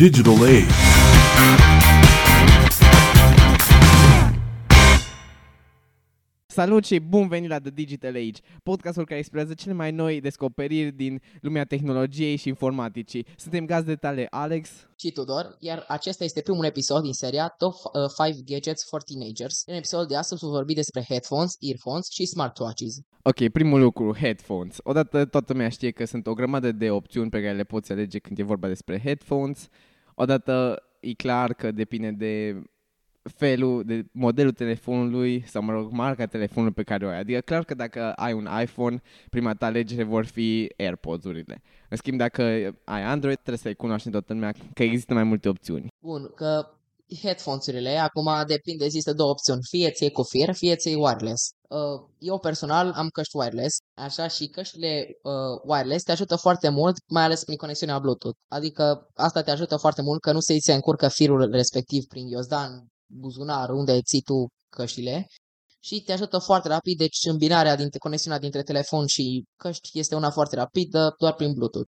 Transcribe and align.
digital 0.00 0.42
age. 0.42 0.64
Salut 6.46 6.84
și 6.84 6.98
bun 6.98 7.28
venit 7.28 7.48
la 7.48 7.58
The 7.58 7.70
Digital 7.70 8.14
Age, 8.14 8.40
podcastul 8.62 9.04
care 9.04 9.18
explorează 9.18 9.54
cele 9.54 9.74
mai 9.74 9.90
noi 9.90 10.20
descoperiri 10.20 10.92
din 10.92 11.20
lumea 11.40 11.64
tehnologiei 11.64 12.36
și 12.36 12.48
informaticii. 12.48 13.26
Suntem 13.36 13.66
gazde 13.66 13.94
tale, 13.94 14.26
Alex. 14.30 14.70
și 14.98 15.10
Tudor, 15.10 15.56
iar 15.58 15.84
acesta 15.88 16.24
este 16.24 16.40
primul 16.40 16.64
episod 16.64 17.02
din 17.02 17.12
seria 17.12 17.54
Top 17.58 17.74
uh, 17.74 18.26
5 18.32 18.44
Gadgets 18.44 18.84
for 18.88 19.02
Teenagers. 19.02 19.62
În 19.66 19.74
episodul 19.74 20.06
de 20.06 20.16
astăzi 20.16 20.40
vom 20.44 20.50
vorbi 20.50 20.74
despre 20.74 21.04
headphones, 21.08 21.56
earphones 21.58 22.06
și 22.10 22.26
smartwatches. 22.26 22.94
Ok, 23.22 23.48
primul 23.48 23.80
lucru, 23.80 24.14
headphones. 24.14 24.76
Odată 24.82 25.24
toată 25.24 25.52
lumea 25.52 25.68
știe 25.68 25.90
că 25.90 26.04
sunt 26.04 26.26
o 26.26 26.34
grămadă 26.34 26.72
de 26.72 26.90
opțiuni 26.90 27.30
pe 27.30 27.40
care 27.40 27.56
le 27.56 27.64
poți 27.64 27.92
alege 27.92 28.18
când 28.18 28.38
e 28.38 28.42
vorba 28.42 28.68
despre 28.68 29.00
headphones. 29.04 29.68
Odată 30.22 30.82
e 31.00 31.12
clar 31.12 31.52
că 31.52 31.70
depinde 31.70 32.10
de 32.10 32.62
felul, 33.22 33.84
de 33.84 34.06
modelul 34.12 34.52
telefonului 34.52 35.44
sau, 35.46 35.62
mă 35.62 35.72
rog, 35.72 35.92
marca 35.92 36.26
telefonului 36.26 36.74
pe 36.74 36.82
care 36.82 37.06
o 37.06 37.08
ai. 37.08 37.18
Adică 37.18 37.40
clar 37.40 37.64
că 37.64 37.74
dacă 37.74 38.12
ai 38.12 38.32
un 38.32 38.48
iPhone, 38.62 39.02
prima 39.30 39.54
ta 39.54 39.66
alegere 39.66 40.02
vor 40.02 40.24
fi 40.24 40.72
AirPods-urile. 40.76 41.62
În 41.88 41.96
schimb, 41.96 42.18
dacă 42.18 42.42
ai 42.84 43.02
Android, 43.02 43.34
trebuie 43.36 43.56
să-i 43.58 43.74
cunoaște 43.74 44.10
toată 44.10 44.32
lumea 44.32 44.54
că 44.74 44.82
există 44.82 45.14
mai 45.14 45.24
multe 45.24 45.48
opțiuni. 45.48 45.86
Bun, 46.00 46.30
că 46.34 46.66
headphones-urile, 47.22 47.96
acum 47.96 48.28
depinde, 48.46 48.84
există 48.84 49.12
două 49.12 49.30
opțiuni, 49.30 49.60
fie 49.68 49.90
ți 49.90 50.10
cu 50.10 50.22
fir, 50.22 50.54
fie 50.54 50.76
ți 50.76 50.94
wireless. 50.94 51.50
Uh, 51.70 52.00
eu 52.18 52.38
personal 52.38 52.92
am 52.92 53.08
căști 53.08 53.36
wireless, 53.36 53.76
așa 53.94 54.28
și 54.28 54.46
căștile 54.46 55.06
uh, 55.22 55.60
wireless 55.64 56.04
te 56.04 56.12
ajută 56.12 56.36
foarte 56.36 56.68
mult, 56.68 56.96
mai 57.08 57.22
ales 57.22 57.44
prin 57.44 57.56
conexiunea 57.56 57.98
Bluetooth. 57.98 58.38
Adică 58.48 59.08
asta 59.14 59.42
te 59.42 59.50
ajută 59.50 59.76
foarte 59.76 60.02
mult 60.02 60.20
că 60.20 60.32
nu 60.32 60.40
se 60.40 60.56
se 60.58 60.72
încurcă 60.72 61.08
firul 61.08 61.50
respectiv 61.50 62.04
prin 62.04 62.26
iozdan, 62.26 62.86
buzunar, 63.06 63.70
unde 63.70 64.00
ții 64.02 64.22
tu 64.22 64.46
căștile 64.68 65.26
și 65.82 66.02
te 66.02 66.12
ajută 66.12 66.38
foarte 66.38 66.68
rapid, 66.68 66.98
deci 66.98 67.18
îmbinarea 67.28 67.76
dintre 67.76 67.98
conexiunea 67.98 68.38
dintre 68.38 68.62
telefon 68.62 69.06
și 69.06 69.44
căști 69.56 69.98
este 69.98 70.14
una 70.14 70.30
foarte 70.30 70.56
rapidă, 70.56 71.14
doar 71.18 71.34
prin 71.34 71.52
Bluetooth. 71.52 71.88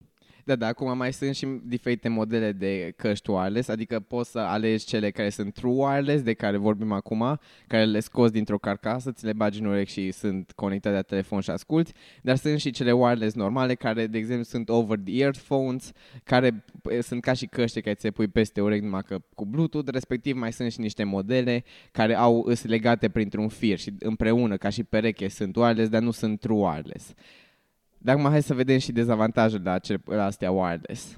Da, 0.49 0.57
da, 0.57 0.67
acum 0.67 0.97
mai 0.97 1.13
sunt 1.13 1.35
și 1.35 1.47
diferite 1.63 2.09
modele 2.09 2.53
de 2.53 2.93
căști 2.97 3.31
wireless, 3.31 3.69
adică 3.69 4.01
poți 4.01 4.31
să 4.31 4.39
alegi 4.39 4.85
cele 4.85 5.11
care 5.11 5.29
sunt 5.29 5.55
true 5.55 5.73
wireless, 5.73 6.23
de 6.23 6.33
care 6.33 6.57
vorbim 6.57 6.93
acum, 6.93 7.41
care 7.67 7.85
le 7.85 8.01
scoți 8.01 8.33
dintr-o 8.33 8.59
carcasă, 8.59 9.13
ți 9.13 9.25
le 9.25 9.33
bagi 9.33 9.61
în 9.61 9.67
urechi 9.67 9.91
și 9.91 10.11
sunt 10.11 10.53
conectate 10.55 10.95
la 10.95 11.03
telefon 11.03 11.41
și 11.41 11.51
asculti, 11.51 11.93
dar 12.23 12.37
sunt 12.37 12.61
și 12.61 12.71
cele 12.71 12.93
wireless 12.93 13.35
normale, 13.35 13.75
care, 13.75 14.07
de 14.07 14.19
exemplu, 14.19 14.45
sunt 14.45 14.69
over 14.69 14.99
the 14.99 15.21
earphones, 15.21 15.93
care 16.25 16.65
eh, 16.91 17.03
sunt 17.03 17.23
ca 17.23 17.33
și 17.33 17.47
căști 17.47 17.81
care 17.81 17.95
ți 17.95 18.05
le 18.05 18.11
pui 18.11 18.29
peste 18.29 18.61
urechi 18.61 18.85
numai 18.85 19.03
că 19.03 19.19
cu 19.35 19.45
Bluetooth, 19.47 19.91
respectiv 19.91 20.37
mai 20.37 20.53
sunt 20.53 20.73
și 20.73 20.81
niște 20.81 21.05
modele 21.05 21.65
care 21.91 22.15
au 22.15 22.43
îs 22.47 22.65
legate 22.65 23.09
printr-un 23.09 23.49
fir 23.49 23.79
și 23.79 23.93
împreună, 23.99 24.57
ca 24.57 24.69
și 24.69 24.83
pereche, 24.83 25.29
sunt 25.29 25.57
wireless, 25.57 25.91
dar 25.91 26.03
nu 26.03 26.11
sunt 26.11 26.41
true 26.41 26.69
wireless. 26.69 27.15
Dar 27.99 28.17
acum 28.17 28.31
hai 28.31 28.43
să 28.43 28.55
vedem 28.55 28.79
și 28.79 28.93
dezavantajele 28.93 29.63
la, 29.63 29.73
acele, 29.73 30.03
la 30.05 30.25
astea 30.25 30.51
wireless. 30.51 31.17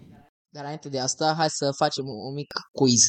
Dar 0.49 0.63
înainte 0.63 0.89
de 0.89 0.99
asta, 0.99 1.35
hai 1.37 1.49
să 1.49 1.71
facem 1.77 2.05
un, 2.05 2.27
un 2.29 2.35
mic 2.35 2.53
quiz. 2.73 3.03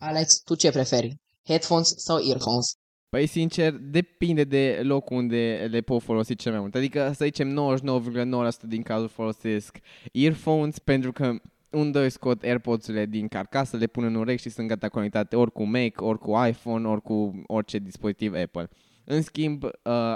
Alex, 0.00 0.40
tu 0.44 0.54
ce 0.54 0.70
preferi? 0.70 1.16
Headphones 1.46 1.94
sau 1.96 2.18
earphones? 2.18 2.72
Păi, 3.08 3.26
sincer, 3.26 3.72
depinde 3.72 4.44
de 4.44 4.80
locul 4.82 5.16
unde 5.16 5.68
le 5.70 5.80
pot 5.80 6.02
folosi 6.02 6.34
cel 6.34 6.52
mai 6.52 6.60
mult. 6.60 6.74
Adică, 6.74 7.12
să 7.14 7.24
zicem, 7.24 7.76
99,9% 7.76 8.60
din 8.62 8.82
cazul 8.82 9.08
folosesc 9.08 9.78
earphones 10.12 10.78
pentru 10.78 11.12
că 11.12 11.34
un, 11.70 11.92
doi 11.92 12.10
scot 12.10 12.42
AirPods-urile 12.42 13.06
din 13.06 13.28
carcasă, 13.28 13.76
le 13.76 13.86
pun 13.86 14.04
în 14.04 14.14
urechi 14.14 14.42
și 14.42 14.50
sunt 14.50 14.68
gata 14.68 14.88
conectate 14.88 15.36
ori 15.36 15.52
cu 15.52 15.64
Mac, 15.64 16.00
ori 16.00 16.18
cu 16.18 16.44
iPhone, 16.48 16.88
ori 16.88 17.02
cu 17.02 17.42
orice 17.46 17.78
dispozitiv 17.78 18.34
Apple. 18.34 18.68
În 19.12 19.22
schimb, 19.22 19.62
uh, 19.62 19.70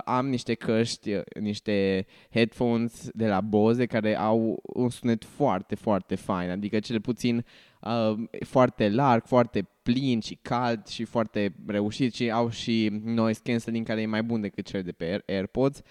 am 0.05 0.29
niște 0.29 0.55
căști, 0.55 1.13
uh, 1.13 1.23
niște 1.41 2.07
headphones 2.31 3.09
de 3.13 3.27
la 3.27 3.41
Bose 3.41 3.87
care 3.87 4.17
au 4.17 4.63
un 4.63 4.89
sunet 4.89 5.25
foarte, 5.25 5.75
foarte 5.75 6.15
fain, 6.15 6.51
adică 6.51 6.79
cel 6.81 7.01
puțin 7.01 7.45
uh, 7.81 8.15
foarte 8.41 8.89
larg, 8.89 9.25
foarte 9.27 9.69
plin 9.83 10.21
și 10.21 10.39
cald 10.43 10.87
și 10.87 11.05
foarte 11.05 11.55
reușit 11.67 12.15
și 12.15 12.31
au 12.31 12.51
și 12.51 13.01
noise 13.05 13.41
cancelling 13.45 13.87
care 13.87 14.01
e 14.01 14.07
mai 14.07 14.23
bun 14.23 14.41
decât 14.41 14.67
cel 14.67 14.83
de 14.83 14.93
pe 14.93 15.17
Air- 15.17 15.25
AirPods. 15.27 15.83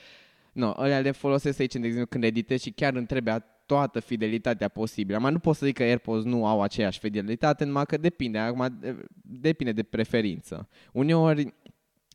No, 0.53 0.69
alea 0.69 0.99
le 0.99 1.11
folosesc 1.11 1.59
aici, 1.59 1.73
de 1.73 1.85
exemplu, 1.85 2.07
când 2.07 2.23
editez 2.23 2.61
și 2.61 2.71
chiar 2.71 2.93
îmi 2.93 3.05
trebuie 3.05 3.45
toată 3.65 3.99
fidelitatea 3.99 4.67
posibilă. 4.67 5.17
Acum 5.17 5.31
nu 5.31 5.39
pot 5.39 5.55
să 5.55 5.65
zic 5.65 5.75
că 5.75 5.83
AirPods 5.83 6.23
nu 6.23 6.45
au 6.45 6.61
aceeași 6.61 6.99
fidelitate, 6.99 7.65
numai 7.65 7.85
că 7.85 7.97
depinde, 7.97 8.37
acum 8.37 8.79
depinde 9.21 9.71
de 9.71 9.83
preferință. 9.83 10.69
Uneori 10.91 11.53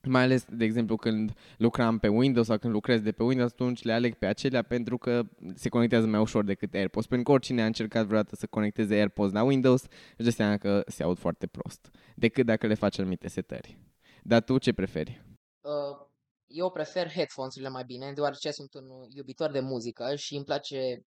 mai 0.08 0.22
ales, 0.22 0.44
de 0.50 0.64
exemplu, 0.64 0.96
când 0.96 1.32
lucram 1.56 1.98
pe 1.98 2.08
Windows 2.08 2.46
sau 2.46 2.58
când 2.58 2.72
lucrez 2.72 3.00
de 3.00 3.12
pe 3.12 3.22
Windows, 3.22 3.52
atunci 3.52 3.82
le 3.82 3.92
aleg 3.92 4.14
pe 4.14 4.26
acelea 4.26 4.62
pentru 4.62 4.98
că 4.98 5.22
se 5.54 5.69
conectează 5.69 6.06
mai 6.06 6.20
ușor 6.20 6.44
decât 6.44 6.74
AirPods. 6.74 7.06
Pentru 7.06 7.26
că 7.26 7.32
oricine 7.32 7.62
a 7.62 7.66
încercat 7.66 8.06
vreodată 8.06 8.36
să 8.36 8.46
conecteze 8.46 8.94
AirPods 8.94 9.32
la 9.32 9.42
Windows, 9.42 9.82
își 10.16 10.28
dă 10.28 10.30
seama 10.30 10.56
că 10.56 10.82
se 10.86 11.02
aud 11.02 11.19
foarte 11.19 11.46
prost, 11.46 11.91
decât 12.14 12.46
dacă 12.46 12.66
le 12.66 12.74
faci 12.74 12.98
anumite 12.98 13.28
setări. 13.28 13.78
Dar 14.22 14.42
tu 14.42 14.58
ce 14.58 14.72
preferi? 14.72 15.24
Uh, 15.60 16.06
eu 16.46 16.70
prefer 16.70 17.10
headphones-urile 17.10 17.70
mai 17.70 17.84
bine, 17.84 18.12
deoarece 18.12 18.50
sunt 18.50 18.75
un 18.75 18.84
iubitor 19.08 19.50
de 19.50 19.60
muzică 19.60 20.14
și 20.14 20.34
îmi 20.34 20.44
place 20.44 21.06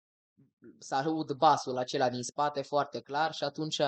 să 0.78 0.94
aud 0.94 1.32
basul 1.32 1.77
acela 1.77 2.11
din 2.11 2.22
spate 2.22 2.62
foarte 2.62 3.00
clar 3.00 3.32
și 3.32 3.44
atunci 3.44 3.81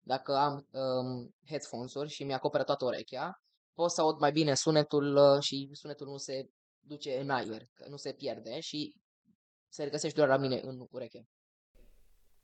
dacă 0.00 0.36
am 0.36 0.68
um, 0.70 1.34
headphones-uri 1.46 2.08
și 2.08 2.24
mi-acoperă 2.24 2.62
toată 2.62 2.84
urechea, 2.84 3.43
pot 3.74 3.90
să 3.90 4.00
aud 4.00 4.18
mai 4.18 4.32
bine 4.32 4.54
sunetul 4.54 5.16
uh, 5.16 5.42
și 5.42 5.68
sunetul 5.72 6.06
nu 6.06 6.16
se 6.16 6.48
duce 6.80 7.20
în 7.20 7.30
aer, 7.30 7.68
că 7.74 7.86
nu 7.88 7.96
se 7.96 8.12
pierde 8.12 8.60
și 8.60 8.96
se 9.68 9.82
regăsește 9.82 10.16
doar 10.16 10.28
la 10.28 10.36
mine 10.36 10.60
în 10.62 10.86
ureche. 10.90 11.28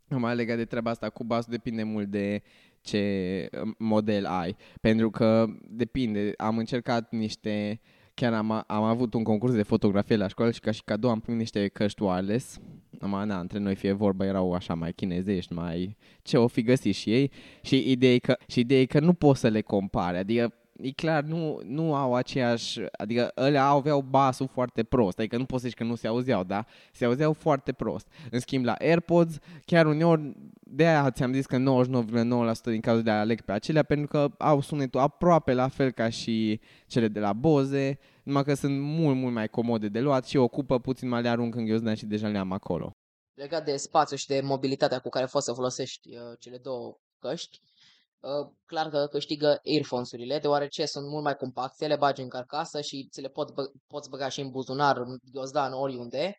Mai 0.08 0.36
legat 0.36 0.56
de 0.56 0.64
treaba 0.64 0.90
asta 0.90 1.10
cu 1.10 1.24
basul 1.24 1.52
depinde 1.52 1.82
mult 1.82 2.08
de 2.08 2.42
ce 2.80 3.48
uh, 3.52 3.72
model 3.78 4.26
ai. 4.26 4.56
Pentru 4.80 5.10
că 5.10 5.46
depinde. 5.62 6.32
Am 6.36 6.58
încercat 6.58 7.12
niște... 7.12 7.80
Chiar 8.14 8.32
am, 8.32 8.50
am 8.50 8.82
avut 8.82 9.14
un 9.14 9.22
concurs 9.22 9.54
de 9.54 9.62
fotografie 9.62 10.16
la 10.16 10.28
școală 10.28 10.50
și 10.50 10.60
ca 10.60 10.70
și 10.70 10.84
cadou 10.84 11.10
am 11.10 11.20
primit 11.20 11.40
niște 11.40 11.68
căști 11.68 12.02
wireless. 12.02 12.58
Am, 13.00 13.10
na, 13.10 13.40
între 13.40 13.58
noi 13.58 13.74
fie 13.74 13.92
vorba 13.92 14.24
erau 14.24 14.52
așa 14.52 14.74
mai 14.74 14.92
chinezești, 14.92 15.52
mai 15.52 15.96
ce 16.22 16.38
o 16.38 16.46
fi 16.46 16.62
găsit 16.62 16.94
și 16.94 17.12
ei. 17.12 17.30
Și 17.62 17.90
ideea 17.90 18.12
e 18.12 18.18
că, 18.18 18.36
și 18.46 18.60
ideea 18.60 18.80
e 18.80 18.86
că 18.86 19.00
nu 19.00 19.12
poți 19.12 19.40
să 19.40 19.48
le 19.48 19.60
compare. 19.60 20.18
Adică 20.18 20.59
e 20.82 20.90
clar, 20.90 21.22
nu, 21.22 21.60
nu 21.64 21.94
au 21.94 22.14
aceeași, 22.14 22.80
adică 22.92 23.32
ălea 23.36 23.66
aveau 23.66 24.00
basul 24.00 24.48
foarte 24.48 24.82
prost, 24.82 25.18
adică 25.18 25.36
nu 25.36 25.44
poți 25.44 25.62
să 25.62 25.68
zici 25.68 25.76
că 25.76 25.84
nu 25.84 25.94
se 25.94 26.06
auzeau, 26.06 26.44
da? 26.44 26.64
Se 26.92 27.04
auzeau 27.04 27.32
foarte 27.32 27.72
prost. 27.72 28.06
În 28.30 28.40
schimb, 28.40 28.64
la 28.64 28.72
AirPods, 28.72 29.38
chiar 29.64 29.86
uneori, 29.86 30.36
de 30.60 30.86
aia 30.86 31.10
ți-am 31.10 31.32
zis 31.32 31.46
că 31.46 31.56
99,9% 31.56 32.62
din 32.64 32.80
cazul 32.80 33.02
de 33.02 33.10
a 33.10 33.18
aleg 33.18 33.40
pe 33.40 33.52
acelea, 33.52 33.82
pentru 33.82 34.06
că 34.06 34.30
au 34.38 34.60
sunetul 34.60 35.00
aproape 35.00 35.52
la 35.52 35.68
fel 35.68 35.90
ca 35.90 36.08
și 36.08 36.60
cele 36.86 37.08
de 37.08 37.20
la 37.20 37.32
Bose, 37.32 37.98
numai 38.22 38.44
că 38.44 38.54
sunt 38.54 38.80
mult, 38.80 39.16
mult 39.16 39.34
mai 39.34 39.48
comode 39.48 39.88
de 39.88 40.00
luat 40.00 40.26
și 40.26 40.36
ocupă 40.36 40.78
puțin 40.80 41.08
mai 41.08 41.22
le 41.22 41.28
arunc 41.28 41.54
în 41.54 41.64
ghiozdan 41.64 41.94
și 41.94 42.06
deja 42.06 42.28
le 42.28 42.38
am 42.38 42.52
acolo. 42.52 42.90
Legat 43.34 43.64
de 43.64 43.76
spațiu 43.76 44.16
și 44.16 44.26
de 44.26 44.40
mobilitatea 44.40 44.98
cu 44.98 45.08
care 45.08 45.26
poți 45.26 45.44
să 45.44 45.52
folosești 45.52 46.08
uh, 46.08 46.38
cele 46.38 46.56
două 46.56 46.98
căști, 47.18 47.60
Uh, 47.62 47.69
clar 48.66 48.88
că 48.88 49.06
câștigă 49.10 49.60
earphones-urile, 49.62 50.38
deoarece 50.38 50.86
sunt 50.86 51.08
mult 51.08 51.24
mai 51.24 51.36
compacte, 51.36 51.86
le 51.86 51.96
bagi 51.96 52.22
în 52.22 52.28
carcasă 52.28 52.80
și 52.80 53.08
ți 53.10 53.20
le 53.20 53.28
pot 53.28 53.50
bă- 53.50 53.86
poți 53.86 54.10
băga 54.10 54.28
și 54.28 54.40
în 54.40 54.50
buzunar, 54.50 54.96
în 54.96 55.16
ghiozdan, 55.32 55.72
oriunde. 55.72 56.36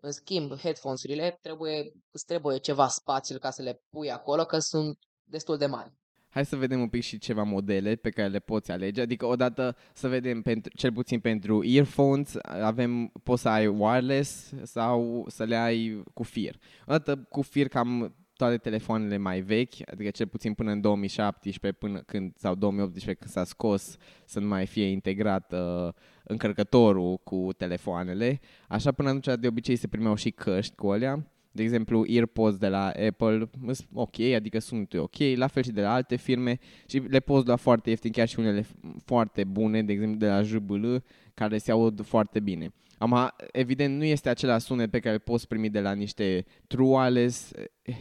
În 0.00 0.12
schimb, 0.12 0.56
headphones-urile 0.56 1.38
trebuie, 1.42 1.92
îți 2.10 2.24
trebuie 2.24 2.58
ceva 2.58 2.88
spațiu 2.88 3.38
ca 3.38 3.50
să 3.50 3.62
le 3.62 3.82
pui 3.90 4.10
acolo, 4.10 4.44
că 4.44 4.58
sunt 4.58 4.98
destul 5.24 5.56
de 5.56 5.66
mari. 5.66 5.92
Hai 6.28 6.46
să 6.46 6.56
vedem 6.56 6.80
un 6.80 6.88
pic 6.88 7.02
și 7.02 7.18
ceva 7.18 7.42
modele 7.42 7.94
pe 7.94 8.10
care 8.10 8.28
le 8.28 8.38
poți 8.38 8.70
alege. 8.70 9.00
Adică 9.00 9.26
odată 9.26 9.76
să 9.92 10.08
vedem, 10.08 10.42
pentru, 10.42 10.72
cel 10.76 10.92
puțin 10.92 11.20
pentru 11.20 11.64
earphones, 11.64 12.34
avem, 12.42 13.12
poți 13.22 13.42
să 13.42 13.48
ai 13.48 13.66
wireless 13.66 14.52
sau 14.62 15.24
să 15.28 15.44
le 15.44 15.56
ai 15.56 16.02
cu 16.14 16.22
fir. 16.22 16.58
Odată 16.86 17.16
cu 17.16 17.42
fir 17.42 17.68
cam 17.68 18.14
toate 18.36 18.56
telefoanele 18.56 19.16
mai 19.16 19.40
vechi, 19.40 19.74
adică 19.90 20.10
cel 20.10 20.26
puțin 20.26 20.54
până 20.54 20.70
în 20.70 20.80
2017 20.80 21.80
până 21.80 21.98
când, 21.98 22.32
sau 22.36 22.54
2018 22.54 23.20
când 23.20 23.30
s-a 23.30 23.44
scos 23.44 23.96
să 24.24 24.40
nu 24.40 24.46
mai 24.46 24.66
fie 24.66 24.84
integrat 24.86 25.52
uh, 25.52 25.92
încărcătorul 26.24 27.20
cu 27.24 27.48
telefoanele. 27.56 28.40
Așa 28.68 28.92
până 28.92 29.08
atunci 29.08 29.40
de 29.40 29.46
obicei 29.46 29.76
se 29.76 29.88
primeau 29.88 30.14
și 30.14 30.30
căști 30.30 30.74
cu 30.74 30.90
alea. 30.90 31.28
De 31.52 31.62
exemplu, 31.62 32.04
AirPods 32.08 32.56
de 32.56 32.68
la 32.68 32.86
Apple, 32.86 33.50
sunt 33.64 33.88
ok, 33.92 34.20
adică 34.20 34.58
sunt 34.58 34.94
ok, 34.94 35.16
la 35.34 35.46
fel 35.46 35.62
și 35.62 35.70
de 35.70 35.80
la 35.80 35.92
alte 35.92 36.16
firme 36.16 36.58
și 36.86 36.98
le 36.98 37.20
poți 37.20 37.46
lua 37.46 37.56
foarte 37.56 37.90
ieftin, 37.90 38.10
chiar 38.10 38.28
și 38.28 38.38
unele 38.38 38.66
foarte 39.04 39.44
bune, 39.44 39.82
de 39.82 39.92
exemplu 39.92 40.18
de 40.18 40.26
la 40.26 40.42
JBL, 40.42 40.94
care 41.34 41.58
se 41.58 41.70
aud 41.70 42.04
foarte 42.04 42.40
bine. 42.40 42.72
Am, 42.98 43.34
evident, 43.52 43.96
nu 43.96 44.04
este 44.04 44.28
același 44.28 44.64
sunet 44.64 44.90
pe 44.90 45.00
care 45.00 45.14
îl 45.14 45.20
poți 45.20 45.46
primi 45.46 45.70
de 45.70 45.80
la 45.80 45.92
niște 45.92 46.44
true 46.66 46.96
wireless 46.96 47.52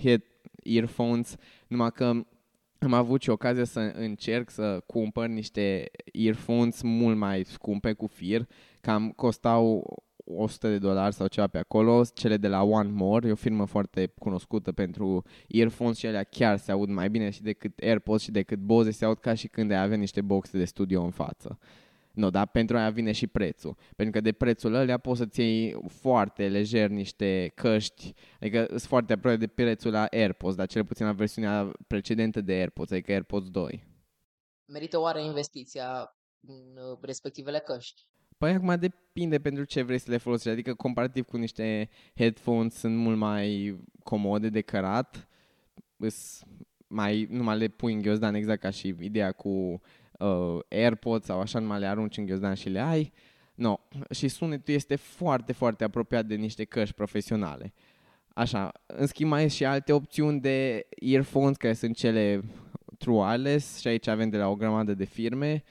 head 0.02 0.22
earphones, 0.64 1.36
Numai 1.68 1.92
că 1.92 2.06
am 2.80 2.94
avut 2.94 3.22
și 3.22 3.30
ocazia 3.30 3.64
să 3.64 3.80
încerc 3.96 4.50
să 4.50 4.84
cumpăr 4.86 5.28
niște 5.28 5.92
earphones 6.12 6.82
mult 6.82 7.18
mai 7.18 7.44
scumpe 7.44 7.94
cu 7.94 8.08
fir, 8.08 8.48
cam 8.82 9.12
costau 9.12 9.96
100 10.26 10.70
de 10.70 10.78
dolari 10.78 11.14
sau 11.14 11.28
ceva 11.28 11.48
pe 11.48 11.58
acolo, 11.58 12.04
cele 12.14 12.38
de 12.38 12.48
la 12.48 12.62
One 12.62 12.90
More, 12.90 13.28
e 13.28 13.32
o 13.32 13.36
firmă 13.36 13.66
foarte 13.66 14.12
cunoscută 14.20 14.72
pentru 14.72 15.24
earphones 15.48 15.98
și 15.98 16.06
alea 16.06 16.24
chiar 16.24 16.58
se 16.58 16.72
aud 16.72 16.90
mai 16.90 17.10
bine 17.10 17.30
și 17.30 17.42
decât 17.42 17.80
AirPods 17.80 18.24
și 18.24 18.32
decât 18.32 18.60
Bose, 18.60 18.92
se 18.92 19.06
aud 19.06 19.18
ca 19.18 19.34
și 19.34 19.48
când 19.48 19.72
ai 19.72 19.82
avea 19.82 19.98
niște 19.98 20.22
boxe 20.22 20.58
de 20.58 20.66
studio 20.66 21.04
în 21.04 21.12
față. 21.12 21.58
Nu, 22.14 22.30
dar 22.30 22.48
pentru 22.48 22.78
aia 22.78 22.90
vine 22.90 23.12
și 23.12 23.28
prețul. 23.28 23.78
Pentru 23.96 24.14
că 24.14 24.22
de 24.22 24.32
prețul 24.32 24.74
ălea 24.74 24.98
poți 24.98 25.20
să-ți 25.20 25.40
iei 25.40 25.76
foarte 25.88 26.48
lejer 26.48 26.90
niște 26.90 27.52
căști, 27.56 28.14
adică 28.40 28.66
sunt 28.68 28.82
foarte 28.82 29.14
aproape 29.14 29.38
de 29.38 29.48
prețul 29.48 29.92
la 29.92 30.06
AirPods, 30.12 30.56
dar 30.56 30.68
cel 30.68 30.86
puțin 30.86 31.06
la 31.06 31.12
versiunea 31.12 31.72
precedentă 31.88 32.42
de 32.42 32.54
AirPods, 32.54 32.92
adică 32.92 33.12
AirPods 33.12 33.50
2. 33.50 33.84
Merită 34.66 35.00
oare 35.00 35.24
investiția 35.24 36.18
în 36.48 36.78
uh, 36.92 36.98
respectivele 37.02 37.60
căști? 37.60 38.08
Păi 38.38 38.52
acum 38.52 38.76
depinde 38.80 39.40
pentru 39.40 39.64
ce 39.64 39.82
vrei 39.82 39.98
să 39.98 40.12
le 40.12 40.18
folosești, 40.18 40.50
adică 40.50 40.74
comparativ 40.74 41.26
cu 41.26 41.38
niște 41.38 41.90
headphones 42.16 42.74
sunt 42.74 42.98
mult 42.98 43.18
mai 43.18 43.78
comode 44.04 44.50
de 44.50 44.62
cărat, 44.62 45.28
mai, 46.88 47.28
nu 47.30 47.44
mai 47.44 47.58
le 47.58 47.68
pui 47.68 47.94
în 47.94 48.02
ghiozdan 48.02 48.34
exact 48.34 48.62
ca 48.62 48.70
și 48.70 48.96
ideea 49.00 49.32
cu 49.32 49.82
uh, 50.24 50.60
AirPods 50.70 51.26
sau 51.26 51.40
așa, 51.40 51.60
numai 51.60 51.80
le 51.80 51.88
arunci 51.88 52.18
în 52.18 52.26
ghiozdan 52.26 52.54
și 52.54 52.70
le 52.70 52.80
ai. 52.80 53.12
No. 53.56 53.76
Și 54.12 54.28
sunetul 54.28 54.74
este 54.74 54.96
foarte, 54.96 55.54
foarte 55.54 55.84
apropiat 55.84 56.26
de 56.26 56.36
niște 56.36 56.64
căști 56.64 56.96
profesionale. 56.96 57.74
Așa, 58.34 58.72
în 58.86 59.08
schimb 59.08 59.30
mai 59.30 59.50
și 59.50 59.66
alte 59.66 59.94
opțiuni 59.94 60.40
de 60.40 60.88
earphones 61.00 61.58
care 61.58 61.74
sunt 61.74 61.96
cele 61.96 62.42
True 62.98 63.26
Wireless 63.26 63.80
și 63.80 63.88
aici 63.88 64.08
avem 64.08 64.30
de 64.30 64.38
la 64.38 64.48
o 64.48 64.56
grămadă 64.56 64.94
de 64.94 65.06
firme. 65.06 65.64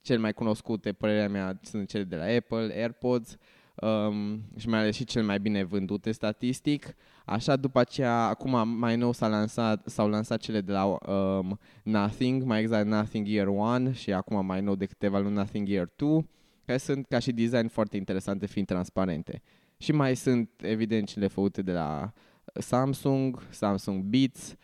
Cel 0.00 0.18
mai 0.18 0.32
cunoscute, 0.32 0.92
părerea 0.92 1.28
mea, 1.28 1.58
sunt 1.62 1.88
cele 1.88 2.04
de 2.04 2.16
la 2.16 2.24
Apple, 2.24 2.80
AirPods 2.80 3.36
um, 3.80 4.42
și 4.56 4.68
mai 4.68 4.78
ales 4.78 4.94
și 4.94 5.04
cel 5.04 5.24
mai 5.24 5.40
bine 5.40 5.64
vândute 5.64 6.10
statistic. 6.10 6.94
Așa, 7.24 7.56
după 7.56 7.78
aceea, 7.78 8.14
acum 8.14 8.68
mai 8.78 8.96
nou 8.96 9.12
s-a 9.12 9.28
lansat, 9.28 9.86
s-au 9.86 10.08
lansat 10.08 10.40
cele 10.40 10.60
de 10.60 10.72
la 10.72 10.84
um, 10.84 11.58
Nothing, 11.82 12.42
mai 12.42 12.60
exact 12.60 12.86
Nothing 12.86 13.26
Year 13.26 13.46
1 13.46 13.92
și 13.92 14.12
acum 14.12 14.46
mai 14.46 14.60
nou 14.60 14.74
de 14.74 14.86
câteva 14.86 15.18
luni 15.18 15.34
Nothing 15.34 15.68
Year 15.68 15.90
2, 15.96 16.28
care 16.64 16.78
sunt 16.78 17.06
ca 17.06 17.18
și 17.18 17.32
design 17.32 17.66
foarte 17.66 17.96
interesante, 17.96 18.46
fiind 18.46 18.66
transparente. 18.66 19.42
Și 19.76 19.92
mai 19.92 20.16
sunt, 20.16 20.50
evident, 20.56 21.08
cele 21.08 21.26
făcute 21.26 21.62
de 21.62 21.72
la 21.72 22.12
Samsung, 22.54 23.42
Samsung 23.50 24.02
Beats, 24.02 24.56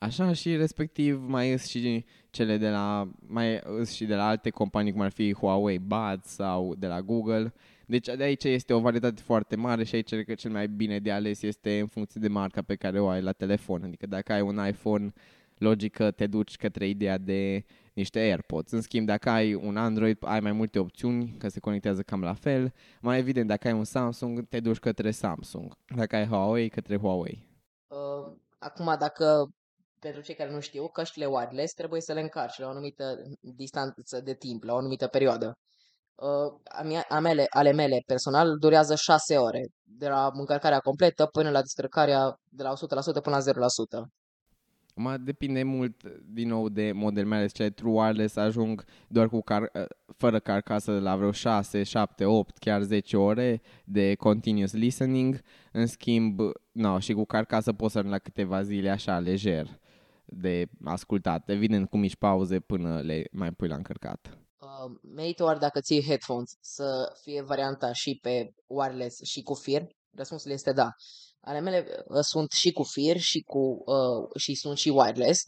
Așa 0.00 0.32
și 0.32 0.56
respectiv 0.56 1.22
mai 1.26 1.46
sunt 1.46 1.60
și 1.60 2.04
cele 2.30 2.56
de 2.56 2.68
la 2.68 3.10
mai 3.26 3.60
sunt 3.64 3.88
și 3.88 4.04
de 4.04 4.14
la 4.14 4.26
alte 4.26 4.50
companii 4.50 4.92
cum 4.92 5.00
ar 5.00 5.10
fi 5.10 5.34
Huawei 5.34 5.78
Buds 5.78 6.28
sau 6.28 6.74
de 6.74 6.86
la 6.86 7.02
Google 7.02 7.52
deci 7.90 8.06
de 8.06 8.22
aici 8.22 8.44
este 8.44 8.72
o 8.72 8.80
varietate 8.80 9.22
foarte 9.22 9.56
mare 9.56 9.84
și 9.84 9.94
aici 9.94 10.08
cred 10.08 10.24
că 10.24 10.34
cel 10.34 10.50
mai 10.50 10.68
bine 10.68 10.98
de 10.98 11.12
ales 11.12 11.42
este 11.42 11.78
în 11.78 11.86
funcție 11.86 12.20
de 12.20 12.28
marca 12.28 12.62
pe 12.62 12.74
care 12.74 13.00
o 13.00 13.08
ai 13.08 13.22
la 13.22 13.32
telefon. 13.32 13.82
Adică 13.84 14.06
dacă 14.06 14.32
ai 14.32 14.40
un 14.40 14.66
iPhone, 14.66 15.12
logic 15.58 15.94
că 15.94 16.10
te 16.10 16.26
duci 16.26 16.56
către 16.56 16.88
ideea 16.88 17.18
de 17.18 17.64
niște 17.92 18.18
AirPods. 18.18 18.70
În 18.70 18.80
schimb, 18.80 19.06
dacă 19.06 19.30
ai 19.30 19.54
un 19.54 19.76
Android, 19.76 20.16
ai 20.20 20.40
mai 20.40 20.52
multe 20.52 20.78
opțiuni, 20.78 21.34
că 21.38 21.48
se 21.48 21.60
conectează 21.60 22.02
cam 22.02 22.22
la 22.22 22.34
fel. 22.34 22.72
Mai 23.00 23.18
evident, 23.18 23.48
dacă 23.48 23.68
ai 23.68 23.74
un 23.74 23.84
Samsung, 23.84 24.48
te 24.48 24.60
duci 24.60 24.78
către 24.78 25.10
Samsung. 25.10 25.76
Dacă 25.96 26.16
ai 26.16 26.26
Huawei, 26.26 26.68
către 26.68 26.96
Huawei. 26.96 27.46
Uh, 27.86 28.32
acum, 28.58 28.96
dacă 28.98 29.54
pentru 30.00 30.20
cei 30.20 30.34
care 30.34 30.50
nu 30.50 30.60
știu, 30.60 30.88
căștile 30.88 31.26
wireless 31.26 31.74
trebuie 31.74 32.00
să 32.00 32.12
le 32.12 32.20
încarci 32.20 32.58
la 32.58 32.66
o 32.66 32.70
anumită 32.70 33.04
distanță 33.40 34.20
de 34.20 34.34
timp, 34.34 34.62
la 34.62 34.72
o 34.72 34.76
anumită 34.76 35.06
perioadă 35.06 35.58
uh, 36.14 37.04
a 37.08 37.18
mele, 37.18 37.46
ale 37.48 37.72
mele 37.72 38.02
personal 38.06 38.56
durează 38.58 38.94
6 38.94 39.36
ore, 39.36 39.62
de 39.82 40.08
la 40.08 40.30
încărcarea 40.32 40.78
completă 40.78 41.26
până 41.26 41.50
la 41.50 41.60
descărcarea 41.60 42.40
de 42.48 42.62
la 42.62 42.72
100% 42.72 43.22
până 43.22 43.36
la 43.36 43.52
0%. 44.04 44.08
Mă 44.94 45.16
depinde 45.16 45.62
mult, 45.62 46.02
din 46.24 46.48
nou, 46.48 46.68
de 46.68 46.92
model, 46.92 47.26
mai 47.26 47.38
ales 47.38 47.52
cele 47.52 47.70
True 47.70 47.92
Wireless 47.92 48.36
ajung 48.36 48.84
doar 49.08 49.28
cu 49.28 49.42
car- 49.42 49.80
uh, 49.80 49.84
fără 50.16 50.38
carcasă 50.38 50.92
de 50.92 50.98
la 50.98 51.16
vreo 51.16 51.32
6, 51.32 51.82
7, 51.82 52.24
8, 52.24 52.58
chiar 52.58 52.82
10 52.82 53.16
ore 53.16 53.60
de 53.84 54.14
continuous 54.14 54.72
listening. 54.72 55.40
În 55.72 55.86
schimb, 55.86 56.40
no, 56.72 56.98
și 56.98 57.12
cu 57.12 57.24
carcasă 57.24 57.72
poți 57.72 57.92
să 57.92 58.00
la 58.00 58.18
câteva 58.18 58.62
zile 58.62 58.90
așa, 58.90 59.18
lejer, 59.18 59.80
de 60.32 60.66
ascultat. 60.84 61.48
Evident, 61.48 61.88
cu 61.88 61.96
mici 61.96 62.16
pauze 62.16 62.60
până 62.60 63.00
le 63.00 63.24
mai 63.32 63.52
pui 63.52 63.68
la 63.68 63.76
încărcat 63.76 64.40
uh, 64.60 64.98
merită 65.14 65.42
oare 65.44 65.58
dacă 65.58 65.80
ții 65.80 66.04
headphones 66.04 66.50
să 66.60 67.12
fie 67.22 67.42
varianta 67.42 67.92
și 67.92 68.18
pe 68.22 68.52
wireless 68.66 69.22
și 69.22 69.42
cu 69.42 69.54
fir? 69.54 69.82
Răspunsul 70.16 70.50
este 70.50 70.72
da. 70.72 70.88
Ale 71.40 71.60
mele 71.60 72.04
uh, 72.06 72.20
sunt 72.20 72.50
și 72.50 72.72
cu 72.72 72.82
fir 72.82 73.16
și, 73.18 73.40
cu, 73.40 73.58
uh, 73.58 74.40
și 74.40 74.54
sunt 74.54 74.76
și 74.76 74.88
wireless 74.88 75.42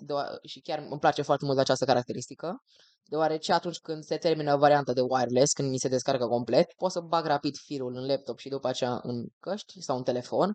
și 0.45 0.61
chiar 0.61 0.79
îmi 0.91 1.01
place 1.01 1.23
foarte 1.23 1.45
mult 1.45 1.59
această 1.59 1.85
caracteristică, 1.85 2.57
deoarece 3.05 3.53
atunci 3.53 3.79
când 3.79 4.03
se 4.03 4.17
termină 4.17 4.57
varianta 4.57 4.93
de 4.93 5.01
wireless, 5.01 5.53
când 5.53 5.71
mi 5.71 5.79
se 5.79 5.89
descarcă 5.89 6.27
complet, 6.27 6.73
pot 6.77 6.91
să 6.91 7.01
bag 7.01 7.27
rapid 7.27 7.57
firul 7.57 7.95
în 7.95 8.07
laptop 8.07 8.39
și 8.39 8.49
după 8.49 8.69
aceea 8.69 9.01
în 9.03 9.27
căști 9.41 9.81
sau 9.81 9.97
în 9.97 10.03
telefon 10.03 10.53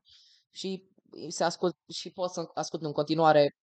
și 0.52 0.84
se 1.28 1.44
ascult 1.44 1.76
și 1.94 2.10
pot 2.10 2.32
să 2.32 2.50
ascult 2.54 2.82
în 2.84 2.92
continuare 2.92 3.56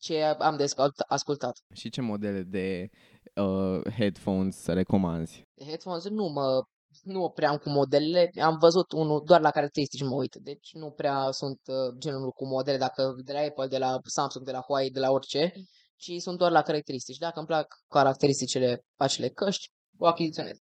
ce 0.00 0.22
am 0.22 0.56
de 0.56 0.64
ascultat. 1.08 1.58
Și 1.74 1.90
ce 1.90 2.00
modele 2.00 2.42
de 2.42 2.88
uh, 3.34 3.92
headphones 3.96 4.66
recomanzi? 4.66 5.42
Headphones 5.64 6.08
nu 6.08 6.28
mă 6.28 6.62
nu 7.02 7.30
prea 7.34 7.50
am 7.50 7.56
cu 7.56 7.68
modelele, 7.68 8.30
am 8.42 8.56
văzut 8.58 8.92
unul 8.92 9.22
doar 9.24 9.40
la 9.40 9.50
caracteristici 9.50 10.02
mă 10.02 10.14
uit, 10.14 10.34
deci 10.34 10.70
nu 10.72 10.90
prea 10.90 11.30
sunt 11.30 11.60
uh, 11.66 11.94
genul 11.98 12.30
cu 12.30 12.46
modele 12.46 12.78
dacă 12.78 13.14
de 13.24 13.32
la 13.32 13.40
Apple, 13.40 13.66
de 13.66 13.78
la 13.78 13.98
Samsung, 14.02 14.44
de 14.44 14.50
la 14.50 14.60
Huawei, 14.60 14.90
de 14.90 15.00
la 15.00 15.10
orice, 15.10 15.52
ci 15.96 16.10
sunt 16.18 16.38
doar 16.38 16.50
la 16.50 16.62
caracteristici. 16.62 17.16
Dacă 17.16 17.38
îmi 17.38 17.46
plac 17.46 17.66
caracteristicile 17.88 18.84
acele 18.96 19.28
căști, 19.28 19.68
o 19.98 20.06
achiziționez. 20.06 20.58